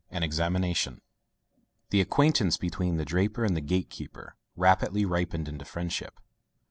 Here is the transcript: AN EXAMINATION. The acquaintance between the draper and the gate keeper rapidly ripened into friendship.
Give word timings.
AN 0.09 0.23
EXAMINATION. 0.23 0.99
The 1.91 2.01
acquaintance 2.01 2.57
between 2.57 2.97
the 2.97 3.05
draper 3.05 3.45
and 3.45 3.55
the 3.55 3.61
gate 3.61 3.91
keeper 3.91 4.35
rapidly 4.55 5.05
ripened 5.05 5.47
into 5.47 5.63
friendship. 5.63 6.19